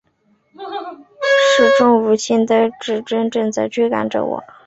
[1.55, 4.43] 时钟无情的指针正在追赶着我